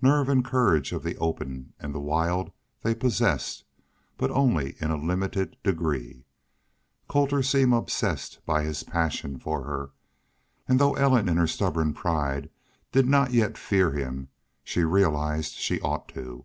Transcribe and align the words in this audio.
Nerve 0.00 0.28
and 0.28 0.44
courage 0.44 0.92
of 0.92 1.02
the 1.02 1.16
open 1.18 1.72
and 1.80 1.92
the 1.92 1.98
wild 1.98 2.52
they 2.82 2.94
possessed, 2.94 3.64
but 4.16 4.30
only 4.30 4.76
in 4.78 4.92
a 4.92 4.96
limited 5.04 5.56
degree. 5.64 6.26
Colter 7.08 7.42
seemed 7.42 7.74
obsessed 7.74 8.38
by 8.46 8.62
his 8.62 8.84
passion 8.84 9.36
for 9.36 9.64
her, 9.64 9.90
and 10.68 10.78
though 10.78 10.94
Ellen 10.94 11.28
in 11.28 11.38
her 11.38 11.48
stubborn 11.48 11.92
pride 11.92 12.50
did 12.92 13.08
not 13.08 13.32
yet 13.32 13.58
fear 13.58 13.90
him, 13.90 14.28
she 14.62 14.84
realized 14.84 15.54
she 15.54 15.80
ought 15.80 16.06
to. 16.10 16.44